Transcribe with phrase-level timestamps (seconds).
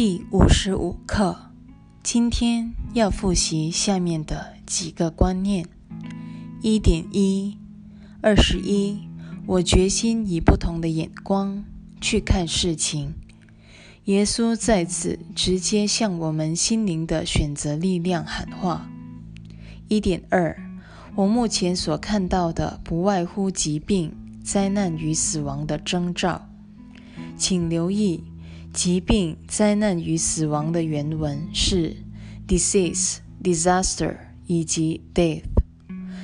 [0.00, 1.50] 第五十五课，
[2.04, 5.66] 今天要复习下面的几个观念：
[6.62, 7.58] 一点一，
[8.20, 9.08] 二十一，
[9.44, 11.64] 我决心以不同的眼光
[12.00, 13.14] 去看事情。
[14.04, 18.88] 耶稣在此直接向我们心灵的选择力量喊话。
[19.88, 20.56] 一点二，
[21.16, 26.48] 我目前所看到的不外乎疾病、灾难与死亡的征兆，
[27.36, 28.22] 请留意。
[28.72, 31.96] 疾病、灾难与死亡的原文是
[32.46, 35.42] disease、disaster 以及 death，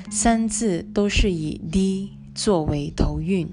[0.09, 3.49] 三字都是以 d 作为头韵，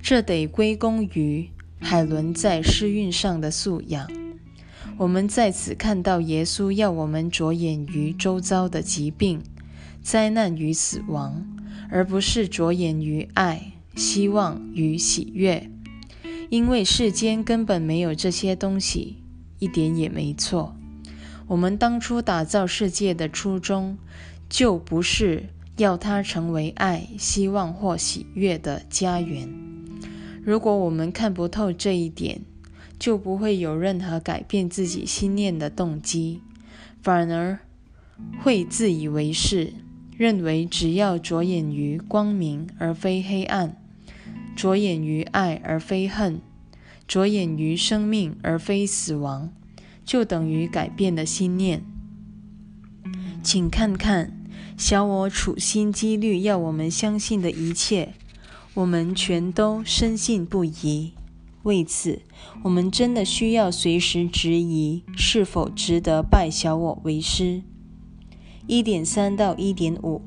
[0.00, 4.08] 这得归功于海伦在诗韵上的素养。
[4.98, 9.42] 我们在此看到耶稣要我们着眼于周遭的疾病、
[10.02, 11.44] 灾难与死亡，
[11.90, 15.70] 而不是着眼于爱、希望与喜悦。
[16.52, 19.16] 因为世间根本没有这些东西，
[19.58, 20.76] 一点也没错。
[21.46, 23.96] 我们当初打造世界的初衷，
[24.50, 25.44] 就不是
[25.78, 29.48] 要它成为爱、希望或喜悦的家园。
[30.44, 32.42] 如果我们看不透这一点，
[32.98, 36.42] 就不会有任何改变自己心念的动机，
[37.00, 37.60] 反而
[38.42, 39.72] 会自以为是，
[40.18, 43.81] 认为只要着眼于光明而非黑暗。
[44.54, 46.40] 着眼于爱而非恨，
[47.06, 49.52] 着眼于生命而非死亡，
[50.04, 51.82] 就等于改变了心念。
[53.42, 54.40] 请看看
[54.76, 58.14] 小我处心积虑要我们相信的一切，
[58.74, 61.12] 我们全都深信不疑。
[61.64, 62.22] 为此，
[62.64, 67.62] 我们真的需要随时质疑是否值得拜小我为师。
[68.66, 70.22] 一点三到一点五。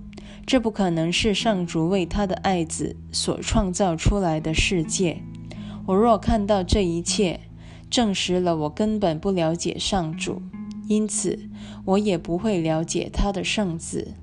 [0.46, 5.22] 这不可能是上主为他的爱子所创造出来的世界。
[5.88, 7.40] 我若看到这一切，
[7.90, 10.42] 证实了我根本不了解上主，
[10.88, 11.50] 因此
[11.86, 14.14] 我也不会了解他的圣子。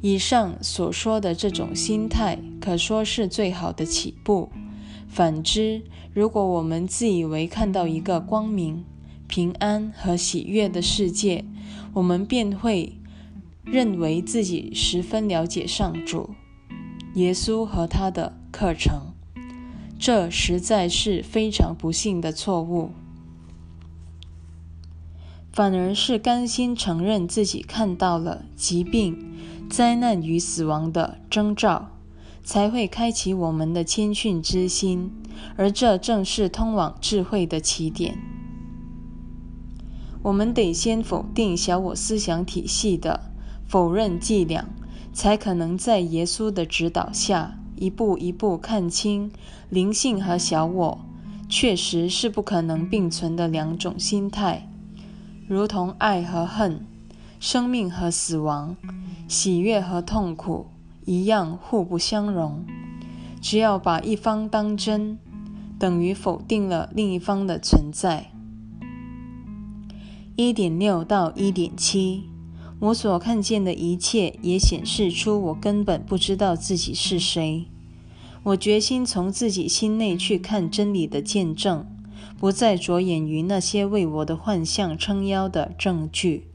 [0.00, 4.50] 以上所说的这种心态，可说是最好的起步。
[5.08, 5.82] 反之，
[6.14, 8.84] 如果我们自以为看到一个光明、
[9.26, 11.44] 平安和喜悦的世界，
[11.92, 12.94] 我们便会。
[13.66, 16.30] 认为自己十分了解上主、
[17.14, 19.12] 耶稣和他的课程，
[19.98, 22.92] 这实在是非常不幸的错误。
[25.50, 29.34] 反而是甘心承认自己看到了疾病、
[29.68, 31.90] 灾难与死亡的征兆，
[32.44, 35.10] 才会开启我们的谦逊之心，
[35.56, 38.16] 而这正是通往智慧的起点。
[40.22, 43.32] 我们得先否定小我思想体系的。
[43.66, 44.66] 否认伎俩，
[45.12, 49.30] 才可能在耶稣的指导下，一步一步看清
[49.68, 50.98] 灵性和小我
[51.48, 54.68] 确实是不可能并存的两种心态，
[55.48, 56.86] 如同爱和恨、
[57.38, 58.76] 生命和死亡、
[59.28, 60.66] 喜悦和痛苦
[61.04, 62.64] 一样互不相容。
[63.40, 65.18] 只要把一方当真，
[65.78, 68.30] 等于否定了另一方的存在。
[70.34, 72.24] 一点六到一点七。
[72.78, 77.64] 我所看见的一切，也显示出我根本不知道自己是谁。
[78.42, 81.86] 我决心从自己心内去看真理的见证，
[82.38, 86.46] 不再着眼于那些为我的幻象撑腰的证据。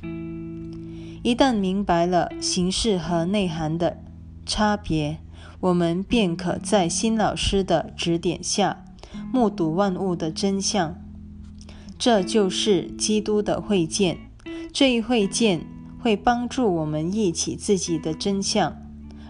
[1.24, 3.98] 一旦明白了形式和内涵的
[4.46, 5.18] 差别，
[5.60, 8.86] 我们便可在新老师的指点下，
[9.34, 10.96] 目睹万物的真相。
[11.98, 14.18] 这就是基督的会见。
[14.72, 15.66] 这一会见。
[16.02, 18.76] 会帮助我们忆起自己的真相，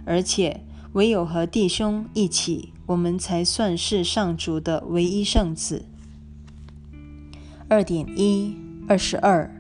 [0.06, 0.62] 而且
[0.94, 5.86] 唯有和弟兄一起，我们才算是上主的唯一圣子。
[7.68, 8.56] 二点一
[8.88, 9.54] 二十二，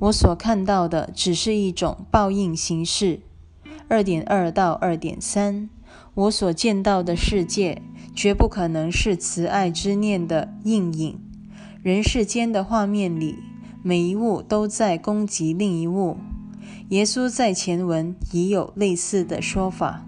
[0.00, 3.20] 我所看到的只是一种报应形式。
[3.88, 5.68] 二点二到二点三，
[6.14, 7.82] 我所见到的世界
[8.14, 11.18] 绝不可能是慈爱之念的映影。
[11.82, 13.36] 人世间的画面里，
[13.82, 16.18] 每一物都在攻击另一物。
[16.90, 20.04] 耶稣在前文已有类似的说法。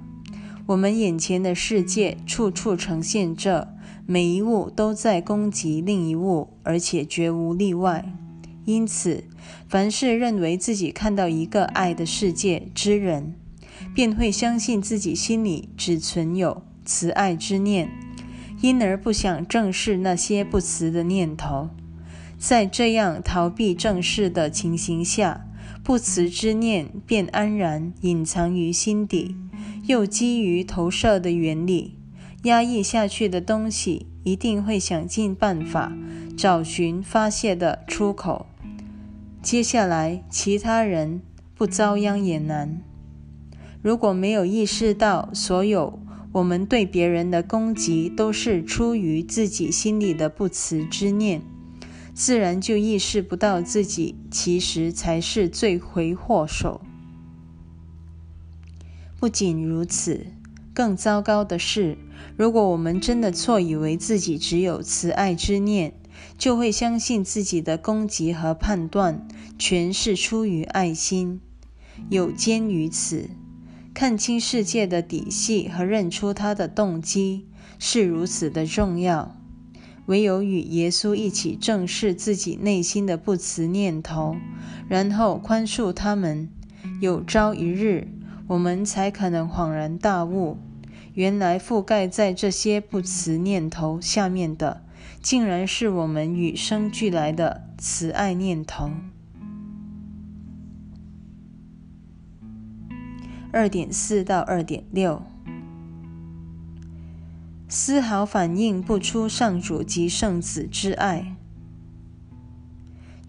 [0.67, 8.12] 我们眼前的世界处处呈现着每一物都在攻击另一物，而且绝无例外。
[8.64, 9.23] 因此，
[9.69, 13.35] 凡是认为自己看到一个爱的世界之人，
[13.94, 17.88] 便会相信自己心里只存有慈爱之念，
[18.61, 21.70] 因而不想正视那些不慈的念头。
[22.38, 25.46] 在这样逃避正视的情形下，
[25.82, 29.34] 不辞之念便安然隐藏于心底，
[29.87, 31.99] 又基于投射的原理，
[32.44, 35.93] 压抑下去的东西一定会想尽办法
[36.37, 38.46] 找寻发泄的出口。
[39.43, 41.20] 接下来，其他人
[41.56, 42.81] 不遭殃也难。
[43.82, 45.99] 如果没有意识到所有
[46.31, 51.43] 我们对别人的攻击都是出于自己心里的不辞之念，
[52.14, 56.81] 自然就意识不到自己其实才是罪魁祸首。
[59.19, 60.26] 不仅如此，
[60.75, 61.97] 更糟糕的是，
[62.37, 65.94] 如果我们真的错以为自己只有慈爱之念，
[66.37, 69.26] 就会相信自己的攻击和判断
[69.59, 71.41] 全是出于爱心。
[72.11, 73.31] 有鉴于此。
[73.94, 77.47] 看清世界的底细和认出他的动机
[77.79, 79.37] 是如此的重要。
[80.06, 84.37] 唯有与耶稣一起正视自己内心的不慈念头，
[84.88, 86.49] 然后宽恕他们，
[87.00, 88.08] 有朝一日，
[88.49, 90.58] 我们才可能恍然大悟：
[91.14, 94.82] 原来覆盖在这些不慈念头下面的，
[95.22, 98.90] 竟然是我们与生俱来的慈爱念头。
[103.52, 105.22] 二点四到二点六，
[107.75, 111.35] 丝毫反映不出上主及圣子之爱。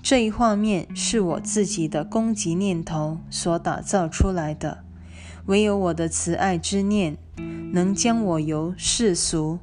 [0.01, 4.83] 这一画面是我自己的攻击念头所打造出来的，
[5.45, 7.17] 唯有我的慈爱之念
[7.71, 9.59] 能将我由世俗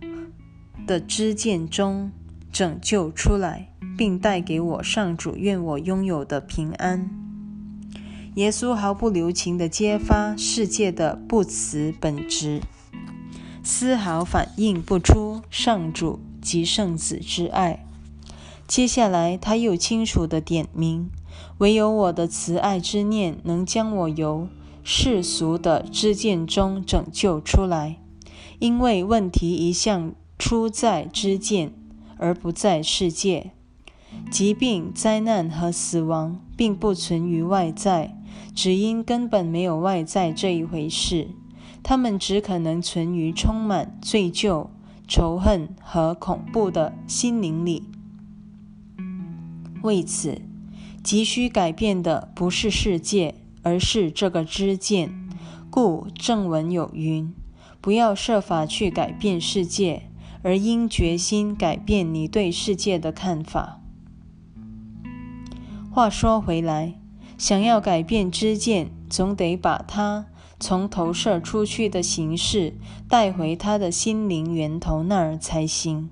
[0.86, 2.10] 的知见中
[2.50, 3.68] 拯救出来，
[3.98, 7.06] 并带给我上主愿我拥有的平安。
[8.36, 12.62] 耶稣毫不留情地揭发世界的不慈本质，
[13.62, 17.86] 丝毫反映不出上主及圣子之爱。
[18.66, 21.10] 接下来，他又清楚地点明：
[21.58, 24.48] 唯有我的慈爱之念能将我由
[24.82, 27.98] 世俗的知见中拯救出来，
[28.58, 31.72] 因为问题一向出在知见，
[32.16, 33.50] 而不在世界。
[34.30, 38.16] 疾病、灾难和死亡并不存于外在。
[38.54, 41.28] 只因根本没有外在这一回事，
[41.82, 44.68] 他们只可能存于充满罪疚、
[45.08, 47.84] 仇恨和恐怖的心灵里。
[49.82, 50.42] 为此，
[51.02, 55.12] 急需改变的不是世界，而是这个知见。
[55.70, 57.32] 故正文有云
[57.80, 60.10] ：“不要设法去改变世界，
[60.42, 63.80] 而应决心改变你对世界的看法。”
[65.90, 66.94] 话说回来。
[67.38, 70.26] 想要改变知见，总得把它
[70.60, 72.74] 从投射出去的形式
[73.08, 76.10] 带回他的心灵源头那儿才行。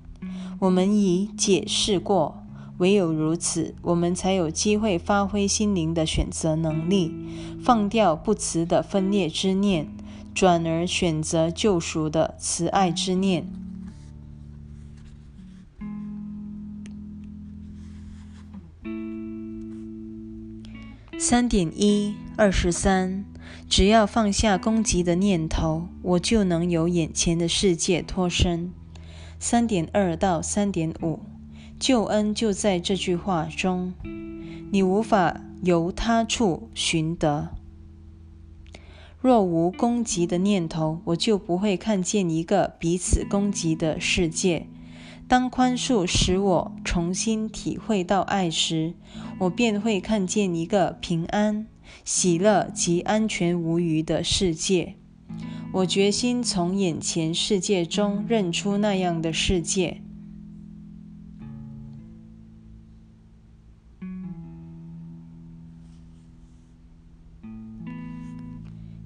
[0.59, 2.43] 我们已解释过，
[2.79, 7.13] 唯有如此，我们才有机会发挥心灵的选择能力，
[7.63, 9.87] 放掉不慈的分裂之念，
[10.33, 13.47] 转而选择救赎的慈爱之念。
[21.17, 23.25] 三点一二十三，
[23.69, 28.71] 只要放下攻击的念头，我就能由眼前的世界脱身。
[29.39, 31.19] 三点二到三点五，
[31.79, 33.93] 救恩就在这句话中，
[34.71, 37.49] 你无法由他处寻得。
[39.21, 44.67] 若无攻击的念头，我就不会看见一个彼此攻击的世界。
[45.27, 48.93] 当宽恕使我重新体会到爱时，
[49.39, 51.67] 我便会看见一个平安、
[52.03, 54.95] 喜乐及安全无虞的世界。
[55.71, 60.01] 我决心从眼前世界中认出那样的世界。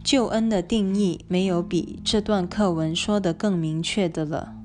[0.04, 4.56] 救恩的定义没有比这段课文说的更明确的了。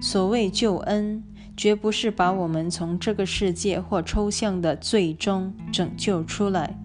[0.00, 1.24] 所谓救恩，
[1.56, 6.78] 绝不是把我们从这个世界或抽象的罪中拯救出来，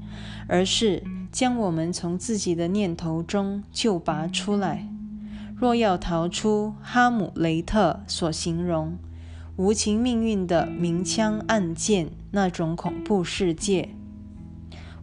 [0.48, 4.88] 而是将我们从自己的念头中救拔出来。
[5.56, 8.98] 若要逃出哈姆雷特所形容
[9.58, 13.90] 无情命运的明枪暗箭那种恐怖世界，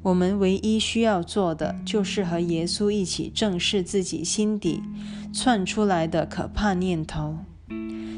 [0.03, 4.83] 我们唯一需要做的，就是和耶稣一起正视自己心底
[5.33, 7.39] 窜出来的可怕念头。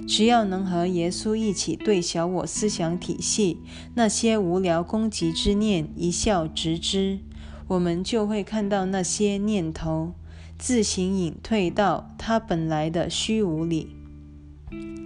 [0.07, 3.59] 只要能和耶稣一起对小我思想体系
[3.95, 7.21] 那些无聊攻击之念一笑置之，
[7.69, 10.13] 我们就会看到那些念头
[10.59, 13.89] 自行隐退到它本来的虚无里。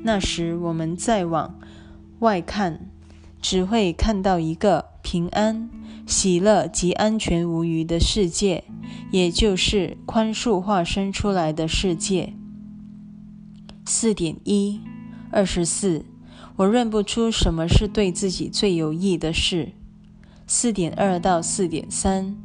[0.03, 1.59] 那时，我们再往
[2.19, 2.91] 外看，
[3.41, 5.71] 只会看到一个平安、
[6.07, 8.65] 喜乐及安全无虞的世界，
[9.11, 12.35] 也就是宽恕化身出来的世界。
[13.85, 14.81] 四点一。
[15.31, 16.05] 二十四，
[16.57, 19.73] 我认不出什么是对自己最有益的事。
[20.47, 22.37] 四点二到四点三，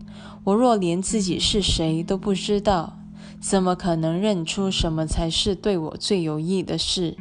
[0.46, 2.98] 我若连自己是谁都不知道，
[3.39, 7.15] 怎么可能认出什么才是对我最有益的事？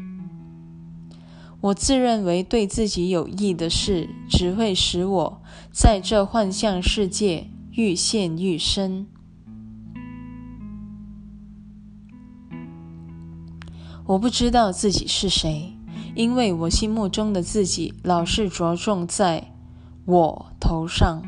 [1.61, 9.07] 我自认为对自己有益的事，只会使我在这幻象世界愈陷愈深。
[14.09, 15.75] 我不知道自己是谁，
[16.15, 19.53] 因为我心目中的自己老是着重在
[20.07, 21.23] 我头上。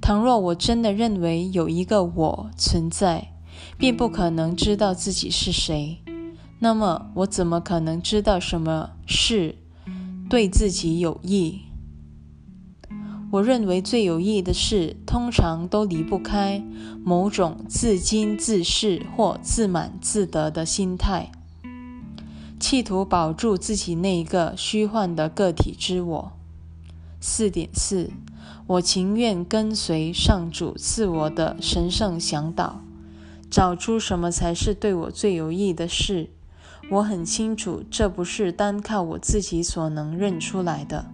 [0.00, 3.34] 倘若我真的认为有一个我存在，
[3.76, 5.98] 并不可能知道自己是谁。
[6.60, 9.56] 那么，我怎么可能知道什么是
[10.30, 11.60] 对自己有益？
[13.32, 16.62] 我认为最有益的事，通常都离不开
[17.04, 21.32] 某种自矜自恃或自满自得的心态，
[22.60, 26.32] 企图保住自己那一个虚幻的个体之我。
[27.20, 28.10] 四点四，
[28.68, 32.80] 我情愿跟随上主赐我的神圣向导，
[33.50, 36.30] 找出什么才是对我最有益的事。
[36.88, 41.06] 我很清楚，这不是单靠我自己所能认出来的。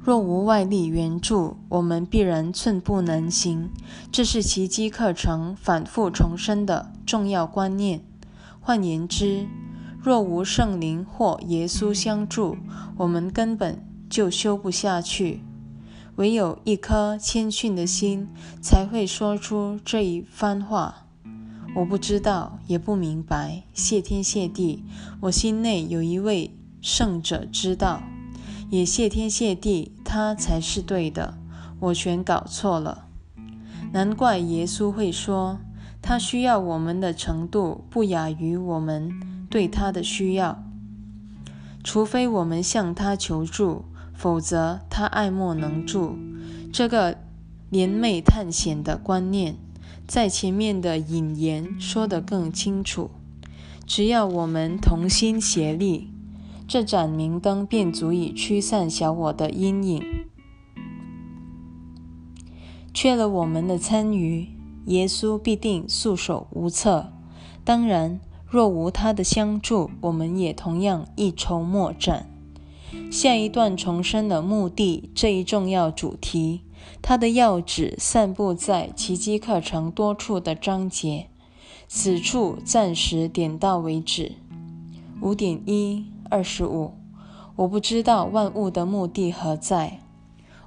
[0.00, 3.68] 若无外力援助，我们必然寸步难行。
[4.10, 8.00] 这是奇迹课程反复重申的重要观念。
[8.60, 9.46] 换言之，
[10.00, 12.56] 若无圣灵或耶稣相助，
[12.96, 15.40] 我们根本就修不下去。
[16.16, 18.28] 唯有一颗谦逊的心，
[18.62, 21.06] 才会说出这一番话。
[21.76, 23.62] 我不知道，也不明白。
[23.74, 24.84] 谢天谢地，
[25.20, 28.02] 我心内有一位圣者知道。
[28.70, 31.38] 也谢天谢地，他才是对的，
[31.80, 33.06] 我全搞错了。
[33.92, 35.58] 难怪耶稣会说，
[36.02, 39.10] 他需要我们的程度不亚于我们
[39.48, 40.62] 对他的需要。
[41.82, 46.18] 除非我们向他求助，否则他爱莫能助。
[46.70, 47.16] 这个
[47.70, 49.56] 联袂探险的观念，
[50.06, 53.10] 在前面的引言说得更清楚。
[53.86, 56.10] 只要我们同心协力。
[56.68, 60.02] 这盏明灯便足以驱散小我的阴影。
[62.92, 64.48] 缺了我们的参与，
[64.84, 67.10] 耶稣必定束手无策。
[67.64, 72.28] 当然，若无他的相助，我们也同样一筹莫展。
[73.10, 76.60] 下一段重生的目的这一重要主题，
[77.00, 81.28] 它的要旨散布在奇迹课程多处的章节。
[81.86, 84.32] 此处暂时点到为止。
[85.22, 86.17] 五点一。
[86.30, 86.94] 二十五，
[87.56, 90.00] 我不知道万物的目的何在。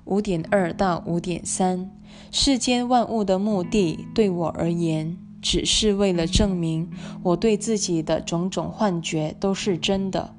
[0.06, 1.92] 五点二到五点三，
[2.32, 6.90] 世间万物的目的对我而言，只是为了证明
[7.24, 10.34] 我对自己的种种幻觉都是真的。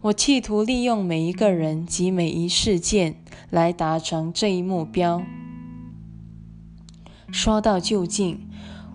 [0.00, 3.16] 我企图利用每一个人及每一事件
[3.50, 5.22] 来达成这一目标。
[7.30, 8.51] 说到究竟。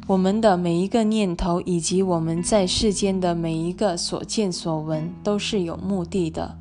[0.07, 6.57] 我们的每一个念头，以及我们在世间的每一个所见所闻，都是有目的的，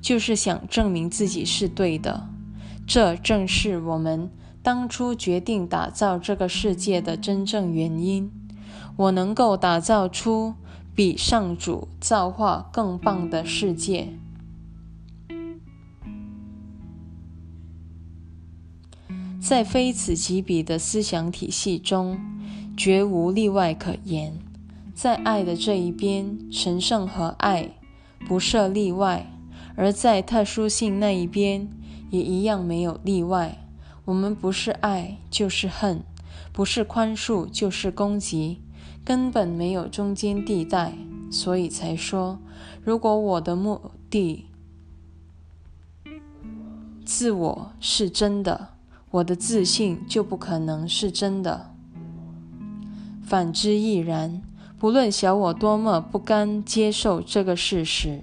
[0.00, 2.26] 就是想证明自己是对的。
[2.86, 4.30] 这正是我们
[4.62, 8.32] 当初决定打造这个世界的真正原因。
[8.96, 10.54] 我能够打造出
[10.94, 14.14] 比上主造化更棒的世界，
[19.38, 22.18] 在非此即彼的思想体系中。
[22.76, 24.38] 绝无例外可言，
[24.94, 27.78] 在爱的这一边，神圣和爱
[28.28, 29.26] 不设例外；
[29.74, 31.68] 而在特殊性那一边，
[32.10, 33.66] 也一样没有例外。
[34.04, 36.02] 我们不是爱就是恨，
[36.52, 38.60] 不是宽恕就是攻击，
[39.04, 40.92] 根本没有中间地带。
[41.30, 42.38] 所以才说，
[42.84, 44.46] 如果我的目的、
[47.04, 48.68] 自我是真的，
[49.10, 51.75] 我的自信就不可能是真的。
[53.26, 54.40] 反之亦然。
[54.78, 58.22] 不论小我多么不甘接受这个事实，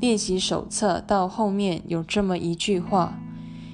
[0.00, 3.18] 练习手册到后面有这么一句话：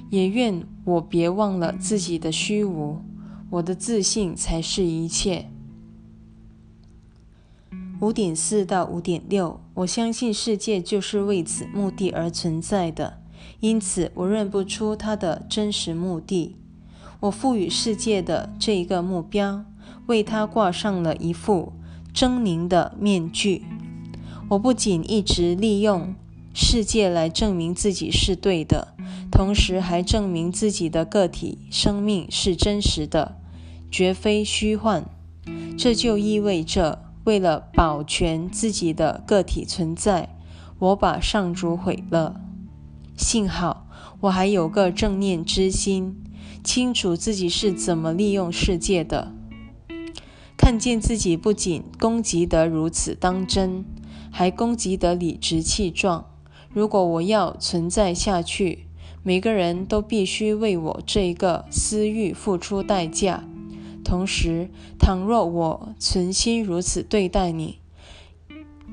[0.09, 3.03] 也愿我别忘了自己的虚无，
[3.51, 5.51] 我的自信才是一切。
[8.01, 13.19] 五点四到五点六，我相信世界就是为此目的而存在的，
[13.61, 16.57] 因此我认不出它的真实目的。
[17.21, 19.65] 我赋予世界的这一个目标。
[20.07, 21.73] 为他挂上了一副
[22.15, 23.65] 狰狞的面具。
[24.51, 26.15] 我不仅一直利用
[26.53, 28.95] 世界来证明自己是对的，
[29.31, 33.37] 同时还证明自己的个体生命是真实的，
[33.91, 35.05] 绝非虚幻。
[35.77, 40.37] 这就意味着为了保全自己的个体存在，
[40.79, 42.41] 我把上主毁了。
[43.17, 43.89] 幸好
[44.21, 46.23] 我还有个正念之心，
[46.63, 49.34] 清楚自己是怎么利用世界的，
[50.65, 53.85] 看见自己不仅攻击得如此当真，
[54.31, 56.25] 还攻击得理直气壮。
[56.71, 58.87] 如果我要存在下去，
[59.23, 63.45] 每个人都必须为我这一个私欲付出代价。
[64.03, 67.81] 同时，倘若我存心如此对待你，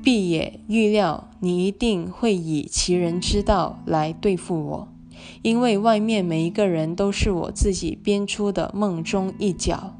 [0.04, 4.88] 必也预料你一定会以其人之道来对付我，
[5.42, 9.96] 因为外面每一个人都是我自己编出的梦中一角。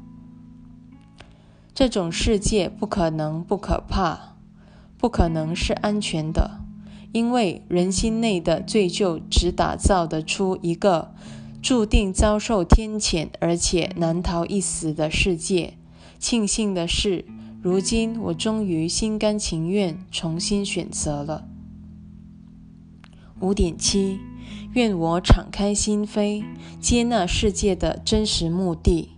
[1.74, 4.36] 这种世界不可能不可怕，
[4.98, 6.60] 不可能是安全的，
[7.12, 11.14] 因为人心内的罪疚只打造得出一个。
[11.62, 15.74] 注定遭受天谴，而且难逃一死的世界。
[16.18, 17.24] 庆幸的是，
[17.62, 21.46] 如今我终于心甘情愿重新选择了。
[23.38, 24.18] 五点七，
[24.72, 26.44] 愿我敞开心扉，
[26.80, 29.10] 接纳世界的真实目的，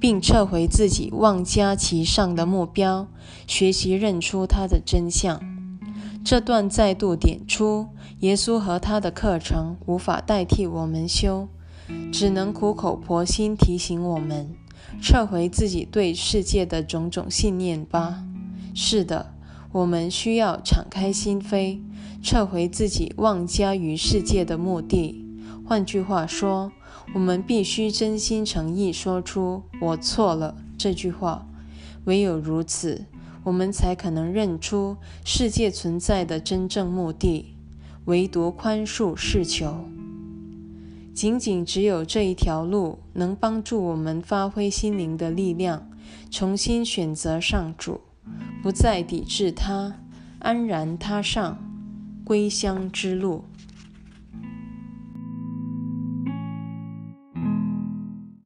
[0.00, 3.06] 并撤回自己妄加其上的目标，
[3.46, 5.38] 学习认出它的真相。
[6.24, 7.88] 这段再度点出，
[8.20, 11.48] 耶稣和他的课程无法代替我们修。
[12.12, 14.54] 只能苦口婆心提醒我们，
[15.02, 18.22] 撤回自己对世界的种种信念吧。
[18.74, 19.34] 是的，
[19.72, 21.80] 我们需要敞开心扉，
[22.22, 25.24] 撤回自己妄加于世界的目的。
[25.70, 26.72] 换句话说，
[27.14, 31.46] 我们必须真心诚意说出“我错了”这句话。
[32.06, 33.04] 唯有如此，
[33.44, 37.54] 我们才可能认出世界存在的真正目的，
[38.06, 39.84] 唯独宽恕是求。
[41.14, 45.88] 仅仅只有这一条路，能帮助我们发挥心灵的力量，
[46.32, 48.00] 重新选择上主，
[48.60, 50.00] 不再抵制他，
[50.40, 51.58] 安然踏上
[52.24, 53.44] 归乡之路。